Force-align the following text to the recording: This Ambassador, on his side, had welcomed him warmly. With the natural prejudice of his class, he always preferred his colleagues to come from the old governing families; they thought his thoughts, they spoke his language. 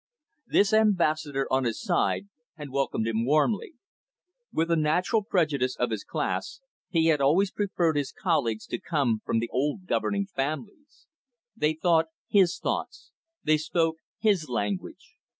This 0.47 0.73
Ambassador, 0.73 1.45
on 1.51 1.63
his 1.63 1.79
side, 1.79 2.27
had 2.55 2.71
welcomed 2.71 3.05
him 3.05 3.23
warmly. 3.23 3.75
With 4.51 4.69
the 4.69 4.75
natural 4.75 5.23
prejudice 5.23 5.75
of 5.75 5.91
his 5.91 6.03
class, 6.03 6.59
he 6.89 7.13
always 7.13 7.51
preferred 7.51 7.97
his 7.97 8.11
colleagues 8.11 8.65
to 8.73 8.79
come 8.81 9.21
from 9.23 9.37
the 9.37 9.49
old 9.53 9.85
governing 9.85 10.25
families; 10.25 11.05
they 11.55 11.75
thought 11.75 12.07
his 12.27 12.57
thoughts, 12.57 13.11
they 13.43 13.57
spoke 13.57 13.97
his 14.17 14.49
language. 14.49 15.17